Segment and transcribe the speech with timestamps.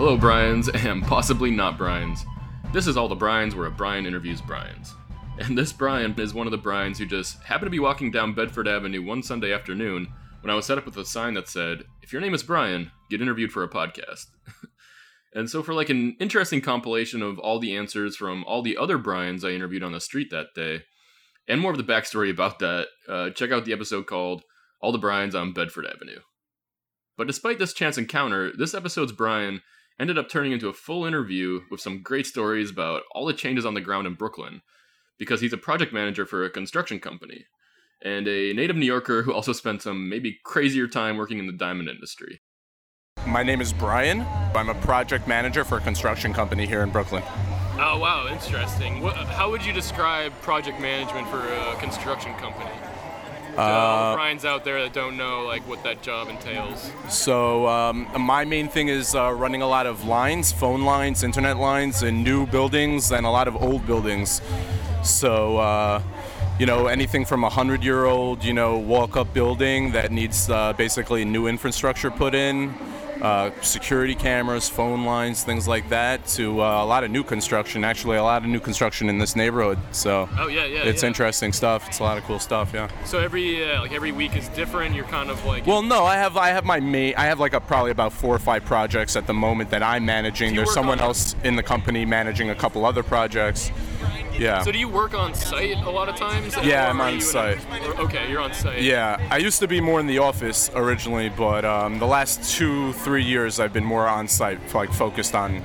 [0.00, 2.24] Hello, Brian's, and possibly not Brian's.
[2.72, 4.94] This is All the Brian's, where a Brian interviews Brian's.
[5.38, 8.32] And this Brian is one of the Brian's who just happened to be walking down
[8.32, 10.08] Bedford Avenue one Sunday afternoon
[10.40, 12.92] when I was set up with a sign that said, If your name is Brian,
[13.10, 14.28] get interviewed for a podcast.
[15.34, 18.96] and so, for like an interesting compilation of all the answers from all the other
[18.96, 20.84] Brian's I interviewed on the street that day,
[21.46, 24.44] and more of the backstory about that, uh, check out the episode called
[24.80, 26.20] All the Brian's on Bedford Avenue.
[27.18, 29.60] But despite this chance encounter, this episode's Brian
[30.00, 33.66] ended up turning into a full interview with some great stories about all the changes
[33.66, 34.62] on the ground in Brooklyn,
[35.18, 37.44] because he's a project manager for a construction company,
[38.02, 41.52] and a native New Yorker who also spent some maybe crazier time working in the
[41.52, 42.40] diamond industry.
[43.26, 44.24] My name is Brian.
[44.54, 47.22] I'm a project manager for a construction company here in Brooklyn.
[47.78, 49.02] Oh, wow, interesting.
[49.02, 52.70] What, how would you describe project management for a construction company?
[53.50, 56.90] The Brian's out there that don't know like what that job entails.
[57.08, 61.56] So um, my main thing is uh, running a lot of lines, phone lines, internet
[61.56, 64.40] lines, in new buildings and a lot of old buildings.
[65.02, 65.58] So.
[65.58, 66.02] Uh,
[66.58, 70.50] you know, anything from a hundred year old, you know, walk up building that needs
[70.50, 72.74] uh, basically new infrastructure put in,
[73.22, 77.84] uh, security cameras, phone lines, things like that, to uh, a lot of new construction.
[77.84, 79.78] Actually, a lot of new construction in this neighborhood.
[79.92, 80.82] So Oh yeah, yeah.
[80.84, 81.08] it's yeah.
[81.08, 81.86] interesting stuff.
[81.88, 82.72] It's a lot of cool stuff.
[82.74, 82.88] Yeah.
[83.04, 84.94] So every uh, like every week is different.
[84.94, 87.52] You're kind of like Well, no, I have I have my main I have like
[87.52, 90.54] a probably about four or five projects at the moment that I'm managing.
[90.54, 93.70] There's someone on- else in the company managing a couple other projects.
[94.38, 94.62] Yeah.
[94.62, 96.56] So do you work on site a lot of times?
[96.62, 97.58] Yeah, I'm on site.
[97.98, 98.82] okay, you're on site.
[98.82, 102.92] yeah, I used to be more in the office originally, but um, the last two,
[102.94, 105.62] three years I've been more on site, like focused on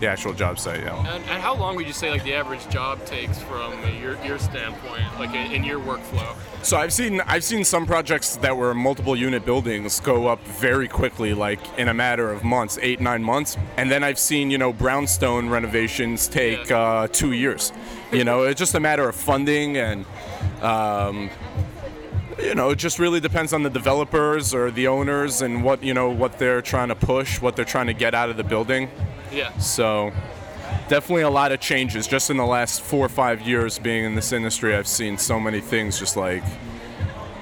[0.00, 0.80] the actual job site.
[0.80, 0.98] Yeah.
[1.14, 4.38] And, and how long would you say like the average job takes from your, your
[4.38, 6.34] standpoint, like in, in your workflow?
[6.62, 10.88] So I've seen I've seen some projects that were multiple unit buildings go up very
[10.88, 14.58] quickly, like in a matter of months, eight nine months, and then I've seen you
[14.58, 16.78] know brownstone renovations take Yeah.
[16.78, 17.72] uh, two years.
[18.12, 20.04] You know, it's just a matter of funding and.
[20.62, 21.30] Um,
[22.38, 25.92] you know, it just really depends on the developers or the owners and what you
[25.92, 28.88] know what they're trying to push, what they're trying to get out of the building.
[29.32, 29.56] Yeah.
[29.58, 30.12] So,
[30.88, 32.06] definitely a lot of changes.
[32.06, 35.38] Just in the last four or five years being in this industry, I've seen so
[35.38, 36.42] many things just like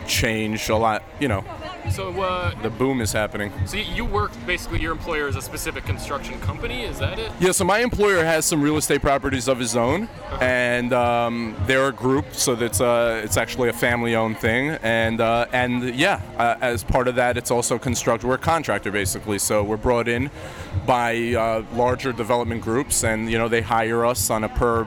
[0.06, 1.02] change a lot.
[1.20, 1.44] You know,
[1.90, 3.52] So uh, the boom is happening.
[3.66, 6.82] so you- work basically your employer is a specific construction company.
[6.84, 7.30] Is that it?
[7.40, 10.08] Yeah, so my employer has some real estate properties of his own,
[10.40, 15.44] and um, they're a group, so that's uh, it's actually a family-owned thing, and uh,
[15.52, 18.24] and yeah, uh, as part of that, it's also construct.
[18.24, 20.30] We're a contractor basically, so we're brought in
[20.86, 24.86] by uh, larger development groups, and you know they hire us on a per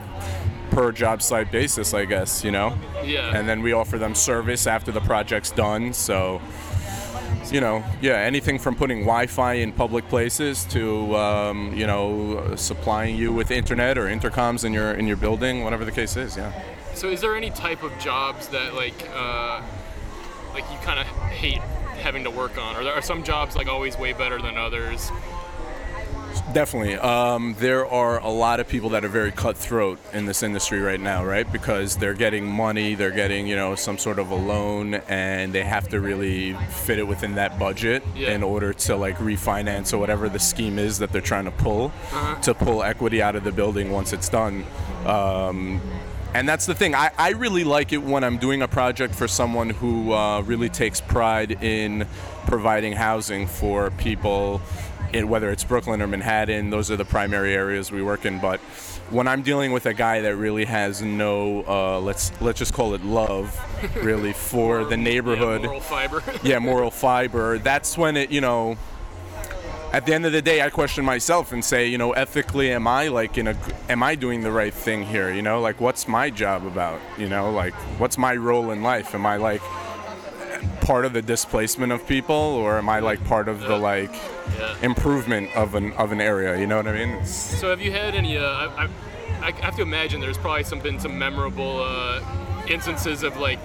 [0.72, 3.36] per job site basis, I guess, you know, Yeah.
[3.36, 6.42] and then we offer them service after the project's done, so
[7.52, 13.16] you know, yeah, anything from putting Wi-Fi in public places to, um, you know, supplying
[13.16, 16.38] you with internet or intercoms in your in your building, whatever the case is.
[16.38, 16.52] Yeah.
[16.94, 19.62] So is there any type of jobs that like uh,
[20.54, 21.62] like you kind of hate
[22.02, 25.12] having to work on, or there are some jobs like always way better than others?
[26.54, 26.96] Definitely.
[26.96, 31.00] Um, there are a lot of people that are very cutthroat in this industry right
[31.00, 31.50] now, right?
[31.50, 35.64] Because they're getting money, they're getting, you know, some sort of a loan, and they
[35.64, 38.32] have to really fit it within that budget Yeah.
[38.32, 41.92] in order to like refinance or whatever the scheme is that they're trying to pull
[42.42, 44.66] to pull equity out of the building once it's done.
[45.06, 45.82] Um,
[46.34, 46.96] and that's the thing.
[46.96, 50.70] I, I really like it when I'm doing a project for someone who uh, really
[50.70, 52.08] takes pride in
[52.48, 54.62] providing housing for people,
[55.14, 56.70] whether it's Brooklyn or Manhattan.
[56.70, 58.40] Those are the primary areas we work in.
[58.40, 58.60] But
[59.10, 62.94] when I'm dealing with a guy that really has no, uh, let's let's just call
[62.94, 63.60] it love,
[63.98, 66.24] really for the neighborhood Yeah, moral fiber.
[66.44, 67.58] yeah, moral fiber.
[67.58, 68.78] That's when it, you know,
[69.94, 72.88] at the end of the day, I question myself and say, you know, ethically, am
[72.88, 73.58] I like in a,
[73.90, 75.34] am I doing the right thing here?
[75.34, 77.02] You know, like what's my job about?
[77.18, 79.14] You know, like what's my role in life?
[79.14, 79.62] Am I like
[80.82, 84.14] part of the displacement of people, or am I like part of the like
[84.84, 86.60] improvement of an of an area?
[86.60, 87.10] You know what I mean?
[87.18, 88.38] It's, So have you had any?
[88.38, 88.90] Uh, I, I,
[89.48, 92.22] I have to imagine there's probably some been some memorable uh,
[92.70, 93.60] instances of like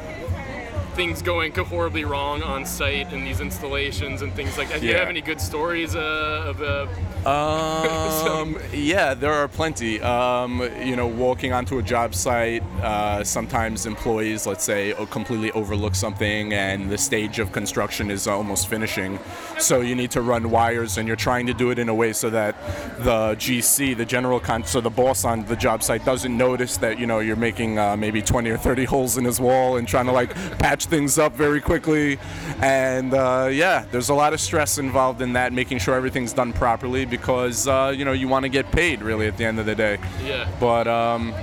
[0.96, 4.81] things going horribly wrong on site in these installations and things like that.
[4.81, 6.00] Do you have any good stories uh,
[6.46, 6.62] of?
[6.62, 6.87] Uh,
[7.26, 10.00] Um, yeah, there are plenty.
[10.00, 15.96] Um, you know, walking onto a job site, uh, sometimes employees, let's say, completely overlook
[15.96, 19.19] something and the stage of construction is almost finishing.
[19.58, 22.12] So you need to run wires and you're trying to do it in a way
[22.12, 22.54] so that
[22.99, 26.96] the GC, the general con, so the boss on the job site doesn't notice that,
[26.96, 30.06] you know, you're making uh, maybe 20 or 30 holes in his wall and trying
[30.06, 32.18] to like patch patch things up very quickly,
[32.60, 36.52] and uh, yeah, there's a lot of stress involved in that, making sure everything's done
[36.52, 39.66] properly because uh, you know you want to get paid really at the end of
[39.66, 39.98] the day.
[40.24, 40.48] Yeah.
[40.60, 41.34] But um,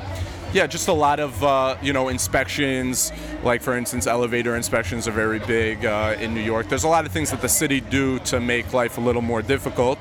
[0.54, 3.12] yeah, just a lot of uh, you know inspections.
[3.44, 6.70] Like for instance, elevator inspections are very big uh, in New York.
[6.70, 9.42] There's a lot of things that the city do to make life a little more
[9.42, 10.00] difficult.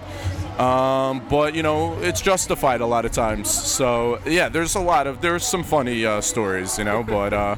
[0.58, 3.50] Um, but you know, it's justified a lot of times.
[3.50, 7.56] So yeah, there's a lot of there's some funny uh, stories, you know, but uh,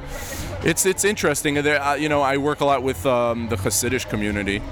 [0.64, 1.54] it's it's interesting.
[1.54, 4.62] There, uh, you know, I work a lot with um, the Hasidic community.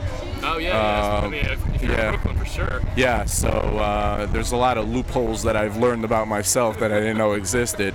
[0.42, 1.20] Oh yeah, yeah.
[1.20, 2.06] I Um, mean, if, if you're yeah.
[2.06, 2.82] in Brooklyn for sure.
[2.96, 6.98] Yeah, so uh, there's a lot of loopholes that I've learned about myself that I
[6.98, 7.94] didn't know existed.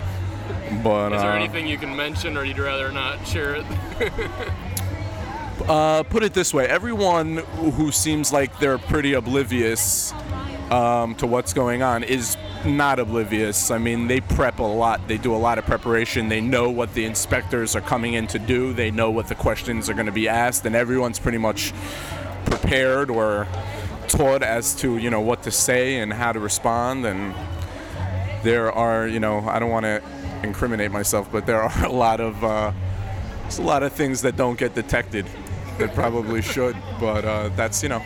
[0.84, 3.66] But Is there uh, anything you can mention, or you'd rather not share it?
[5.68, 7.38] Uh, put it this way: everyone
[7.74, 10.14] who seems like they're pretty oblivious
[10.72, 12.36] um, to what's going on is
[12.66, 13.72] not oblivious.
[13.72, 15.08] I mean, they prep a lot.
[15.08, 16.30] They do a lot of preparation.
[16.30, 18.74] They know what the inspectors are coming in to do.
[18.74, 21.74] They know what the questions are going to be asked, and everyone's pretty much
[22.46, 23.48] prepared or
[24.08, 27.06] taught as to you know what to say and how to respond.
[27.06, 27.34] And
[28.44, 30.02] there are you know I don't want to
[30.44, 32.74] incriminate myself, but there are a lot of uh,
[33.44, 35.26] there's a lot of things that don't get detected
[35.78, 36.76] that probably should.
[37.00, 38.04] But uh, that's you know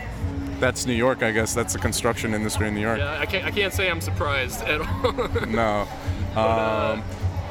[0.62, 1.54] that's New York, I guess.
[1.54, 2.98] That's the construction industry in New York.
[2.98, 3.44] yeah, I can't.
[3.44, 5.46] I can't say I'm surprised at all.
[5.48, 5.88] No.
[6.36, 7.02] Um,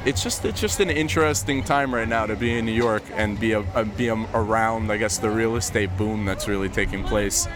[0.05, 3.37] it's just it's just an interesting time right now to be in New York and
[3.39, 7.03] be a, uh, be a, around I guess the real estate boom that's really taking
[7.03, 7.47] place.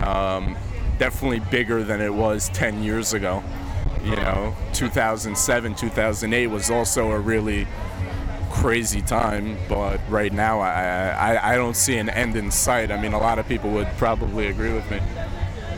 [0.00, 0.56] Um,
[0.98, 3.42] definitely bigger than it was 10 years ago.
[4.04, 7.66] You know, 2007, 2008 was also a really
[8.60, 12.90] crazy time, but right now I, I I don't see an end in sight.
[12.90, 15.00] I mean, a lot of people would probably agree with me.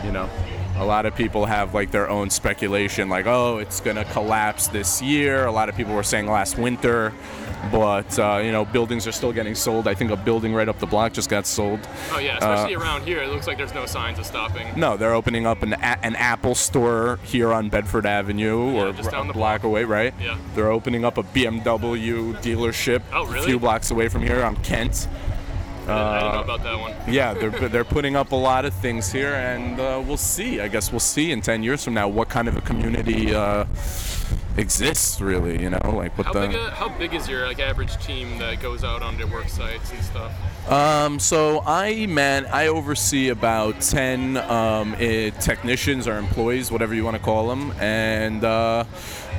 [0.04, 0.30] You know,
[0.76, 5.02] a lot of people have like their own speculation, like, oh, it's gonna collapse this
[5.02, 5.46] year.
[5.46, 7.12] A lot of people were saying last winter,
[7.72, 9.88] but uh, you know, buildings are still getting sold.
[9.88, 11.80] I think a building right up the block just got sold.
[12.12, 14.68] oh yeah, especially around here, it looks like there's no signs of stopping.
[14.78, 18.92] No, they're opening up an, a- an Apple store here on Bedford Avenue, Yeah, or
[18.92, 20.14] just down the block away, right?
[20.20, 20.38] Yeah.
[20.54, 25.08] They're opening up a BMW dealership Oh, a few blocks away from here on Kent.
[25.88, 26.94] I I didn't Uh, know about that one.
[27.12, 30.60] Yeah, they're they're putting up a lot of things here, and uh, we'll see.
[30.60, 33.64] I guess we'll see in ten years from now what kind of a community uh,
[34.56, 35.60] exists, really.
[35.62, 36.46] You know, like what How the.
[36.48, 39.90] big, a, how big is your like average team that goes out onto work sites
[39.92, 40.32] and stuff?
[40.70, 47.04] Um, so I man, I oversee about ten um, eh, technicians or employees, whatever you
[47.04, 48.84] want to call them, and uh,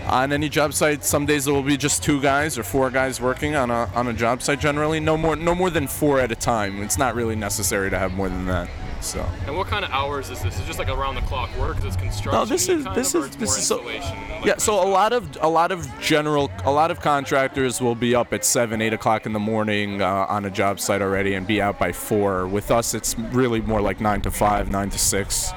[0.10, 3.22] on any job site, some days there will be just two guys or four guys
[3.22, 4.60] working on a on a job site.
[4.60, 6.82] Generally, no more no more than four at a time.
[6.82, 8.70] It's not really necessary to have more than that.
[9.02, 9.26] So.
[9.48, 10.60] And what kind of hours is this?
[10.60, 11.78] Is just like around the clock work?
[11.78, 12.34] Is this construction?
[12.34, 14.04] No, this is- this of, is- this is so- like
[14.46, 18.14] yeah, so a lot of a lot of general a lot of contractors will be
[18.14, 21.48] up at seven, eight o'clock in the morning uh, on a job site already and
[21.48, 22.46] be out by four.
[22.48, 25.52] With us, it's really more like nine to five, nine to six,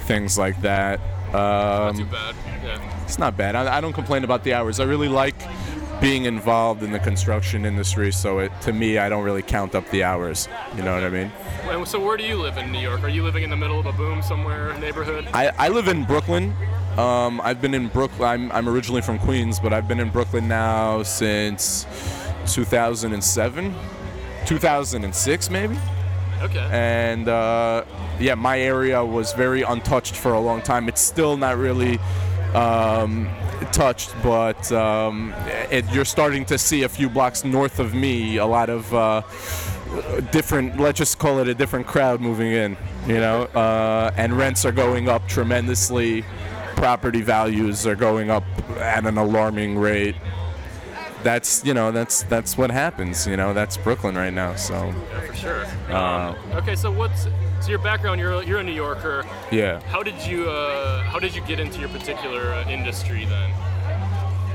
[0.00, 0.98] things like that.
[1.32, 2.34] Not too Um, bad.
[2.64, 3.02] Yeah.
[3.04, 3.54] it's not bad.
[3.56, 4.80] I, I don't complain about the hours.
[4.80, 5.34] I really like
[6.00, 8.10] being involved in the construction industry.
[8.10, 10.48] So it to me, I don't really count up the hours.
[10.76, 11.30] You know what I mean?
[11.68, 13.02] And so where do you live in New York?
[13.02, 15.28] Are you living in the middle of a boom somewhere, neighborhood?
[15.34, 16.54] I, I live in Brooklyn.
[16.96, 18.28] Um, I've been in Brooklyn.
[18.28, 21.86] I'm, I'm originally from Queens, but I've been in Brooklyn now since
[22.46, 23.74] 2007,
[24.46, 25.76] 2006 maybe.
[26.40, 26.68] Okay.
[26.72, 27.84] And uh,
[28.18, 30.88] yeah, my area was very untouched for a long time.
[30.88, 31.98] It's still not really
[32.54, 33.28] um,
[33.72, 35.34] touched, but um,
[35.70, 39.22] it, you're starting to see a few blocks north of me a lot of uh,
[40.30, 40.78] different.
[40.80, 42.76] Let's just call it a different crowd moving in.
[43.06, 46.24] You know, uh, and rents are going up tremendously.
[46.76, 48.44] Property values are going up
[48.78, 50.16] at an alarming rate.
[51.22, 53.26] That's you know that's that's what happens.
[53.26, 54.54] You know that's Brooklyn right now.
[54.56, 54.74] So
[55.12, 55.66] yeah, for sure.
[55.90, 57.24] Uh, Um, okay, so what's
[57.60, 58.20] so your background?
[58.20, 59.24] You're you're a New Yorker.
[59.50, 59.80] yeah.
[59.88, 63.50] How did you uh, how did you get into your particular uh, industry then?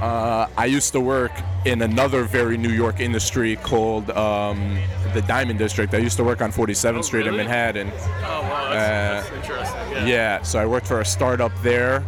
[0.01, 1.31] Uh, I used to work
[1.63, 4.77] in another very New York industry called um,
[5.13, 5.93] the Diamond District.
[5.93, 7.37] I used to work on 47th Oh, Street in?
[7.37, 7.91] Manhattan.
[7.95, 9.91] Oh wow, that's, that's interesting.
[9.91, 10.05] Yeah.
[10.05, 12.03] Yeah, so I worked for a startup there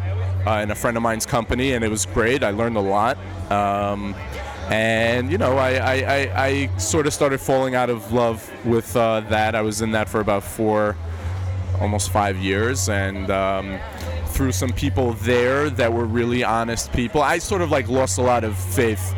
[0.45, 2.43] uh, in a friend of mine's company, and it was great.
[2.43, 3.17] I learned a lot.
[3.49, 4.13] Um,
[4.69, 8.95] and, you know, I, I, I, I sort of started falling out of love with
[8.95, 9.55] uh, that.
[9.55, 10.95] I was in that for about four,
[11.79, 12.89] almost five years.
[12.89, 13.79] And um,
[14.27, 18.23] through some people there that were really honest people, I sort of like lost a
[18.23, 19.15] lot of faith.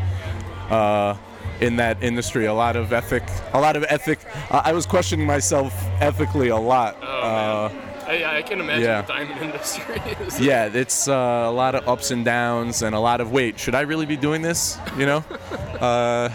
[0.69, 1.15] Uh,
[1.61, 4.19] in that industry, a lot of ethic, a lot of ethic.
[4.49, 6.97] I was questioning myself ethically a lot.
[7.01, 7.88] Oh, uh.
[8.09, 9.01] I, I can imagine yeah.
[9.03, 10.39] the diamond industry is.
[10.41, 13.59] yeah, it's uh, a lot of ups and downs and a lot of wait.
[13.59, 14.79] Should I really be doing this?
[14.97, 15.17] You know,
[15.79, 16.29] uh,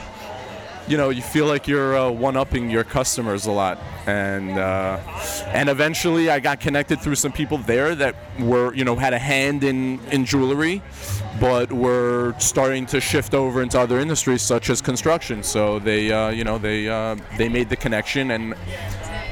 [0.87, 5.01] you know, you feel like you're uh, one-upping your customers a lot, and uh,
[5.49, 9.19] and eventually I got connected through some people there that were, you know, had a
[9.19, 10.81] hand in in jewelry,
[11.41, 15.43] but were starting to shift over into other industries such as construction.
[15.43, 18.55] So they, uh, you know, they uh, they made the connection, and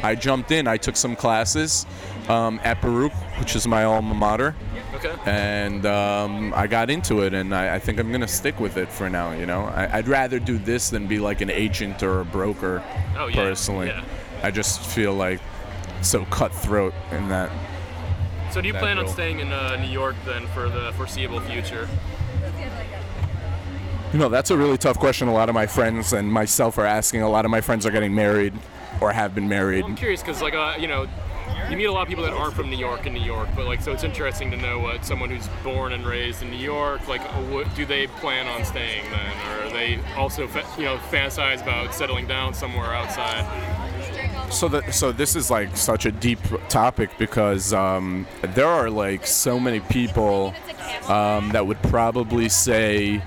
[0.03, 0.67] I jumped in.
[0.67, 1.87] I took some classes
[2.29, 4.55] um, at Baruch, which is my alma mater
[4.95, 5.15] Okay.
[5.27, 8.89] and um, I got into it, and I, I think I'm gonna stick with it
[8.91, 9.33] for now.
[9.33, 12.83] You know, I, I'd rather do this than be like an agent or a broker.
[13.17, 14.05] Oh, yeah, Personally, yeah.
[14.43, 15.41] I just feel like
[16.03, 17.51] so cutthroat in that.
[18.53, 21.89] So do you plan on staying in uh, New York then for the foreseeable future?
[24.13, 25.27] You know, that's a really tough question.
[25.29, 27.23] A lot of my friends and myself are asking.
[27.23, 28.53] A lot of my friends are getting married
[29.01, 29.81] or have been married.
[29.83, 31.07] Well, I'm curious because, like, uh, you know,
[31.73, 33.65] you meet a lot of people that aren't from New York in New York, but
[33.65, 37.09] like, so it's interesting to know what someone who's born and raised in New York,
[37.09, 40.43] like, what, do they plan on staying then, or are they also,
[40.77, 43.47] you know, fantasize about settling down somewhere outside?
[44.53, 46.39] So that so this is like such a deep
[46.69, 50.53] topic because um, there are like so many people
[51.09, 53.23] um, that would probably say,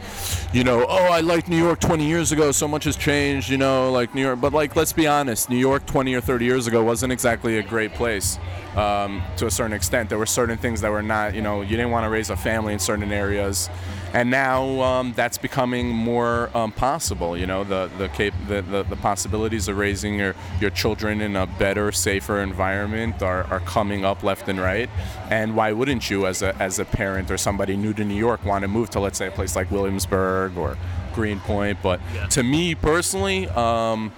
[0.54, 2.52] you know, oh, I liked New York 20 years ago.
[2.52, 4.40] So much has changed, you know, like New York.
[4.40, 7.64] But like, let's be honest, New York 20 or 30 years ago wasn't exactly a
[7.64, 8.40] great place.
[8.76, 11.78] Um, to a certain extent, there were certain things that were not, you know, you
[11.78, 13.70] didn't want to raise a family in certain areas,
[14.14, 17.38] and now um, that's becoming more um, possible.
[17.38, 21.38] You know, the the, cap- the the the possibilities of raising your your children in
[21.38, 24.90] a better, safer environment are, are coming up left and right.
[25.30, 28.44] And why wouldn't you, as a as a parent or somebody new to New York,
[28.44, 30.78] want to move to let's say a place like Williamsburg or
[31.14, 31.78] Greenpoint?
[31.84, 32.25] But Yeah.
[32.38, 33.48] to me personally.
[33.50, 34.12] Um,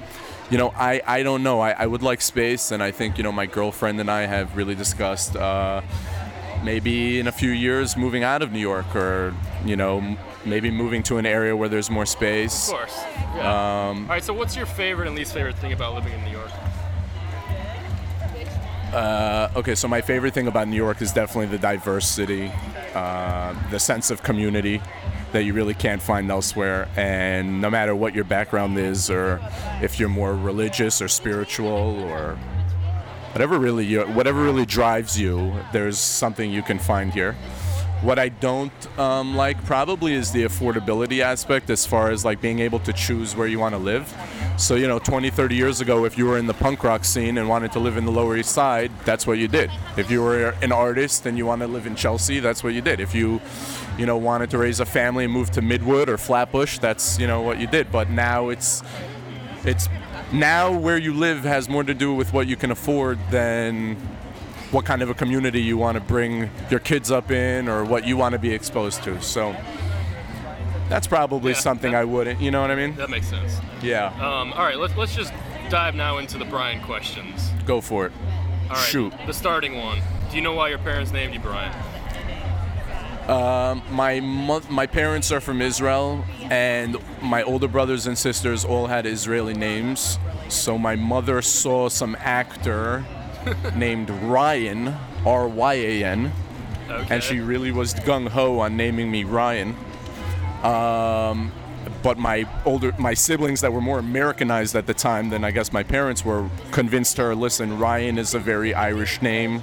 [0.50, 1.60] you know, I, I don't know.
[1.60, 4.56] I, I would like space, and I think, you know, my girlfriend and I have
[4.56, 5.82] really discussed uh,
[6.64, 9.34] maybe in a few years moving out of New York or,
[9.66, 10.16] you know,
[10.46, 12.70] maybe moving to an area where there's more space.
[12.70, 12.98] Of course.
[13.36, 13.90] Yeah.
[13.90, 14.24] Um, All right.
[14.24, 16.52] So, what's your favorite and least favorite thing about living in New York?
[18.94, 22.50] Uh, okay, so my favorite thing about New York is definitely the diversity,
[22.94, 24.82] uh, the sense of community
[25.32, 26.88] that you really can't find elsewhere.
[26.96, 29.42] And no matter what your background is, or
[29.82, 32.38] if you're more religious or spiritual, or
[33.34, 37.36] whatever really you, whatever really drives you, there's something you can find here.
[38.08, 42.60] What I don't um, like probably is the affordability aspect as far as like being
[42.60, 44.16] able to choose where you want to live.
[44.56, 47.38] So, you know, 20, 30 years ago, if you were in the punk rock scene
[47.38, 49.70] and wanted to live in the Lower East Side, that's what you did.
[49.98, 52.80] If you were an artist and you wanted to live in Chelsea, that's what you
[52.80, 53.02] did.
[53.02, 53.42] If you,
[53.98, 57.28] you know, wanted to raise a family and move to Midwood or Flatbush, that's, you
[57.28, 57.92] know, what you did.
[57.92, 58.84] But now it's,
[59.66, 59.90] it's
[60.32, 63.98] now where you live has more to do with what you can afford than
[64.72, 68.06] what kind of a community you want to bring your kids up in or what
[68.06, 69.22] you want to be exposed to.
[69.22, 69.56] So
[70.90, 72.96] that's probably Yeah, something that- I wouldn't, you know what I mean?
[72.96, 73.60] That makes sense.
[73.82, 74.78] Yeah, Um, all right.
[74.78, 75.32] Let's let's just
[75.70, 77.52] dive now into the Brian questions.
[77.66, 78.12] go for it.
[78.70, 78.86] All right.
[78.86, 79.14] Shoot.
[79.26, 80.00] The starting one.
[80.30, 81.72] Do you know why your parents named you Brian?
[83.92, 89.06] My mo- my parents are from Israel, and my older brothers and sisters all had
[89.06, 90.18] Israeli names.
[90.50, 93.06] So my mother saw some actor
[93.76, 94.94] named Ryan,
[95.26, 96.32] R Y A N,
[96.90, 97.16] Okay.
[97.16, 99.76] and she really was gung ho on naming me Ryan.
[100.64, 101.52] Um,
[102.04, 105.72] but my older my siblings that were more Americanized at the time than I guess
[105.74, 107.34] my parents were convinced her.
[107.36, 109.62] Listen, Ryan is a very Irish name.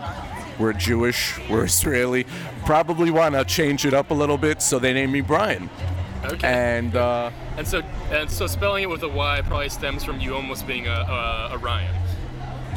[0.59, 1.39] We're Jewish.
[1.49, 2.27] We're Israeli.
[2.65, 5.69] Probably want to change it up a little bit, so they named me Brian.
[6.25, 6.47] okay.
[6.47, 10.35] And uh, And so, and so, spelling it with a Y probably stems from you
[10.35, 11.94] almost being a, a, a Ryan.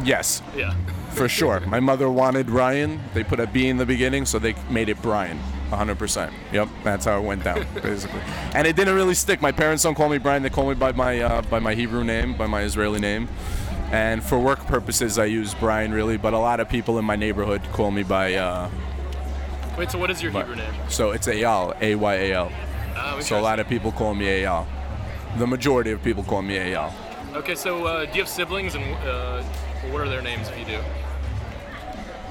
[0.04, 0.74] Yes, Yeah.
[1.12, 1.60] for sure.
[1.62, 3.00] My mother wanted Ryan.
[3.13, 5.39] They put a B in the beginning, so they made it Brian.
[5.72, 6.32] 100%.
[6.54, 8.22] Yep, that's how it went down, basically.
[8.54, 9.42] And it didn't really stick.
[9.42, 10.42] My parents don't call me Brian.
[10.44, 13.27] They call me by my uh, by my Hebrew name, by my Israeli name.
[13.92, 16.16] And for work purposes, I use Brian really.
[16.18, 18.36] But a lot of people in my neighborhood call me by.
[18.36, 18.70] Uh,
[19.77, 19.92] Wait.
[19.92, 20.74] So, what is your by- Hebrew name?
[20.89, 22.51] So it's Ayal, A Y A L.
[22.96, 24.66] Uh, So a lot of people call me Ayal.
[25.38, 26.92] The majority of people call me Ayal.
[27.36, 27.56] Okay.
[27.56, 29.44] So, uh, do you have siblings, and uh,
[29.91, 30.79] what are their names if you do?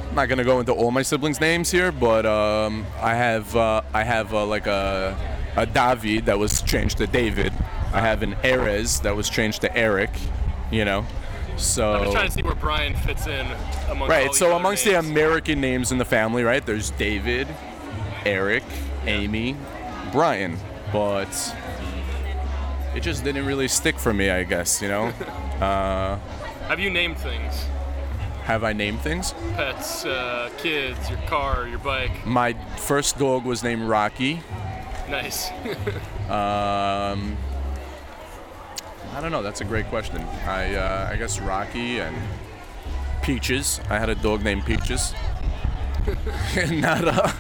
[0.08, 3.82] I'm not gonna go into all my siblings' names here, but um, I have uh,
[3.92, 5.16] I have uh, like a
[5.56, 7.52] a David that was changed to David.
[7.92, 10.10] I have an Erez that was changed to Eric.
[10.70, 11.06] You know,
[11.56, 13.46] so I'm just trying to see where Brian fits in
[13.88, 14.34] amongst right.
[14.34, 15.04] So amongst names.
[15.04, 16.64] the American names in the family, right?
[16.64, 17.48] There's David,
[18.24, 18.64] Eric,
[19.06, 19.56] Amy,
[20.12, 20.56] Brian,
[20.92, 21.54] but
[22.94, 24.30] it just didn't really stick for me.
[24.30, 25.12] I guess you know.
[26.68, 27.66] Have you named things?
[28.46, 29.32] have I named things?
[29.54, 32.24] Pets, uh, kids, your car, your bike.
[32.24, 34.40] My first dog was named Rocky.
[35.08, 35.48] Nice.
[36.26, 37.36] Um,
[39.14, 39.44] I don't know.
[39.44, 40.20] That's a great question.
[40.44, 42.16] I uh, I guess Rocky and
[43.22, 43.80] Peaches.
[43.88, 45.14] I had a dog named Peaches.
[46.68, 47.32] not uh,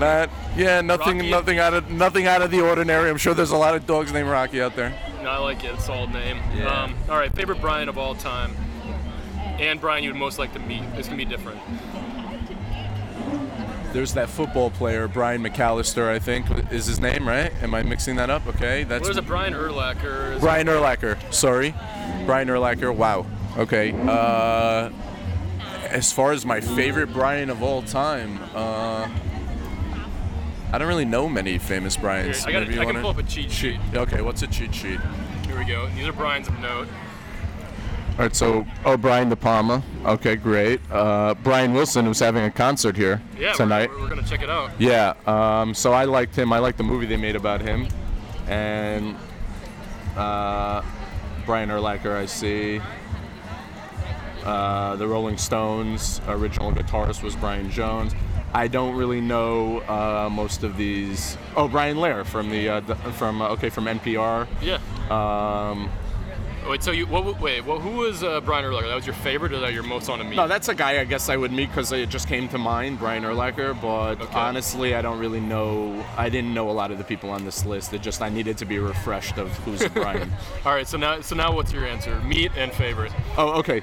[0.00, 1.30] not yeah, nothing Rocky?
[1.30, 3.08] nothing out of nothing out of the ordinary.
[3.08, 4.92] I'm sure there's a lot of dogs named Rocky out there.
[5.28, 5.72] I like it.
[5.74, 6.38] It's a solid name.
[6.54, 6.84] Yeah.
[6.84, 8.56] Um, all right, favorite Brian of all time,
[9.58, 10.82] and Brian you would most like to meet.
[10.96, 11.60] This can be different.
[13.92, 16.08] There's that football player Brian McAllister.
[16.08, 17.52] I think is his name, right?
[17.62, 18.46] Am I mixing that up?
[18.46, 20.34] Okay, that's is it, Brian Urlacher?
[20.34, 21.16] Is Brian Urlacher.
[21.32, 21.74] Sorry,
[22.26, 22.94] Brian Urlacher.
[22.94, 23.26] Wow.
[23.56, 23.92] Okay.
[23.92, 24.90] Uh,
[25.88, 29.08] as far as my favorite Brian of all time, uh,
[30.72, 32.44] I don't really know many famous Brians.
[32.44, 33.78] I, gotta, Maybe you I can wanna- pull up a cheat sheet.
[33.94, 35.00] Okay, what's a cheat sheet?
[35.46, 35.88] Here we go.
[35.94, 36.88] These are Brian's of note.
[38.18, 39.82] All right, so oh, Brian De Palma.
[40.04, 40.80] Okay, great.
[40.90, 43.90] Uh, Brian Wilson, who's having a concert here Yeah, tonight.
[43.90, 44.72] We're, we're gonna check it out.
[44.78, 46.52] Yeah, um, so I liked him.
[46.52, 47.86] I liked the movie they made about him.
[48.48, 49.14] And
[50.16, 50.82] uh,
[51.46, 52.80] Brian Urlacher, I see.
[54.44, 58.14] Uh, the Rolling Stones original guitarist was Brian Jones.
[58.54, 61.36] I don't really know uh, most of these.
[61.56, 64.46] Oh, Brian Lehrer from the uh, the- from uh, okay from NPR.
[64.62, 64.78] Yeah.
[65.10, 65.90] Um,
[66.68, 66.82] Wait.
[66.82, 67.06] So you?
[67.06, 67.64] What, wait.
[67.64, 68.88] Well, who was uh, Brian Urlacher?
[68.88, 70.36] That was your favorite, or that you're most on to meet?
[70.36, 72.98] no, that's a guy I guess I would meet because it just came to mind,
[72.98, 73.80] Brian Urlacher.
[73.80, 74.38] But Okay.
[74.38, 76.04] honestly, I don't really know.
[76.18, 77.94] I didn't know a lot of the people on this list.
[77.94, 80.30] It just I needed to be refreshed of who's Brian.
[80.66, 80.86] All right.
[80.86, 82.18] So now, so now, what's your answer?
[82.20, 83.12] Meet and favorite.
[83.38, 83.82] oh, okay.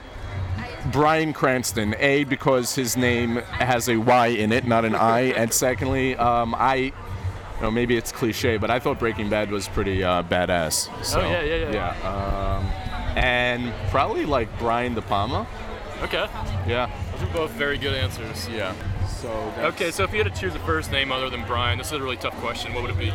[0.91, 1.95] Bryan Cranston.
[1.99, 6.55] A because his name has a Y in it, not an I, and secondly, um,
[6.57, 6.75] I.
[7.57, 10.89] You know, maybe it's cliche, but I thought Breaking Bad was pretty uh, badass.
[11.05, 11.95] So, Oh, yeah, yeah, yeah.
[12.03, 12.57] Yeah.
[12.57, 12.65] Um,
[13.17, 15.47] and probably like Brian De Palma.
[16.01, 16.27] Okay.
[16.67, 16.89] Yeah.
[17.13, 18.49] Those are both very good answers.
[18.49, 18.73] Yeah.
[19.07, 19.29] So.
[19.55, 21.87] that's- Okay, so if you had to choose a first name other than Brian, this
[21.87, 22.73] is a really tough question.
[22.73, 23.13] What would it be?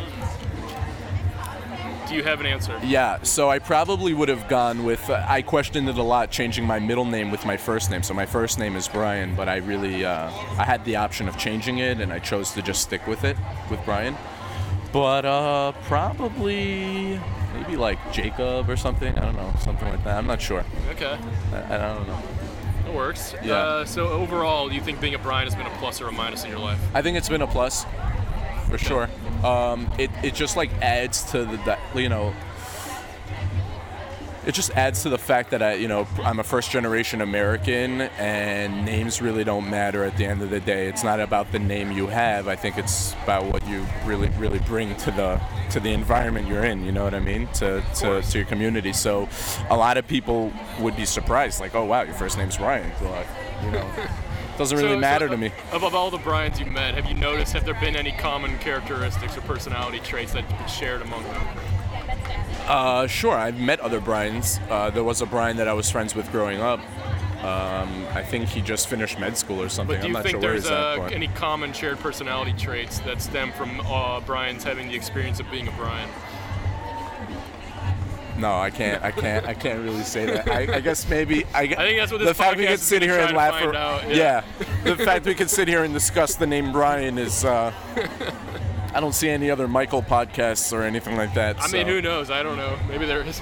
[2.11, 2.77] Do you have an answer?
[2.83, 5.09] Yeah, so I probably would have gone with.
[5.09, 8.03] Uh, I questioned it a lot, changing my middle name with my first name.
[8.03, 11.37] So my first name is Brian, but I really uh, I had the option of
[11.37, 13.37] changing it, and I chose to just stick with it
[13.69, 14.17] with Brian.
[14.91, 17.17] But uh, probably
[17.53, 19.17] maybe like Jacob or something.
[19.17, 20.17] I don't know, something like that.
[20.17, 20.65] I'm not sure.
[20.89, 21.17] Okay,
[21.53, 22.21] I, I don't know.
[22.83, 23.35] that works.
[23.41, 23.53] Yeah.
[23.53, 26.11] Uh, so overall, do you think being a Brian has been a plus or a
[26.11, 26.79] minus in your life?
[26.93, 27.85] I think it's been a plus,
[28.69, 29.09] for sure.
[29.43, 32.33] Um, it, it just like adds to the you know.
[34.43, 38.01] It just adds to the fact that I, you know, I'm a first generation American,
[38.01, 40.87] and names really don't matter at the end of the day.
[40.87, 42.47] It's not about the name you have.
[42.47, 46.65] I think it's about what you really, really bring to the to the environment you're
[46.65, 46.83] in.
[46.83, 47.49] You know what I mean?
[47.53, 48.93] To to, to your community.
[48.93, 49.29] So,
[49.69, 52.91] a lot of people would be surprised, like, oh wow, your first name's Ryan.
[52.99, 53.27] But,
[53.63, 53.87] you know,
[54.61, 55.51] doesn't really So- matter so to me.
[55.71, 58.57] Of, of all the Brians you've met, have you noticed have there been any common
[58.59, 61.41] characteristics or personality traits that have been shared among them?
[62.67, 63.35] Uh, sure.
[63.35, 64.59] I've met other Brians.
[64.69, 66.79] Uh, there was a Brian that I was friends with growing up.
[67.43, 69.95] Um, I think he just finished med school or something.
[69.97, 70.99] But do I'm not think sure where there's he's at.
[70.99, 75.49] uh, any common shared personality traits that stem from uh, Brian's having the experience of
[75.49, 76.07] being a Brian?
[78.41, 79.03] No, I can't.
[79.03, 79.45] I can't.
[79.45, 80.49] I can't really say that.
[80.49, 81.45] I, I guess maybe.
[81.53, 83.61] I, I think that's what this the fact we can is sit here and laugh.
[83.63, 84.43] or- out, yeah.
[84.59, 84.83] yeah.
[84.83, 87.45] the fact we can sit here and discuss the name Brian is.
[87.45, 87.71] Uh,
[88.93, 91.61] I don't see any other Michael podcasts or anything like that.
[91.61, 92.29] I mean, who knows?
[92.29, 92.77] I don't know.
[92.89, 93.41] Maybe there is.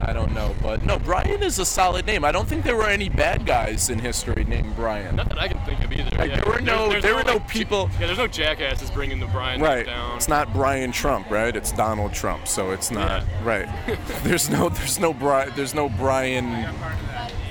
[0.00, 2.24] I don't know, but no, Brian is a solid name.
[2.24, 5.16] I don't think there were any bad guys in history named Brian.
[5.16, 5.53] Not that I can think of
[6.00, 6.16] either.
[6.16, 6.40] Like, yeah.
[6.40, 9.60] there were no- there were no like, people- Yeah, there's no jackasses bringing the Brian
[9.60, 9.86] Right.
[9.86, 10.16] down.
[10.16, 11.54] It's not Brian Trump, right?
[11.54, 12.46] It's Donald Trump.
[12.48, 13.28] So it's not Yeah.
[13.44, 13.68] right.
[14.24, 16.66] there's no there's no Brian there's no Brian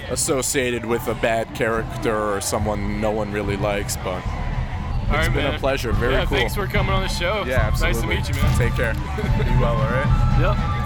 [0.10, 4.22] associated with a bad character or someone no one really likes, but
[5.10, 5.92] All right, been a pleasure.
[5.92, 6.38] Very yeah, cool.
[6.38, 7.44] Thanks for coming on the show.
[7.48, 8.16] yeah, absolutely.
[8.16, 8.58] Nice to meet you, man.
[8.58, 8.94] Take care.
[9.44, 10.38] Be well, all right?
[10.40, 10.83] Yep.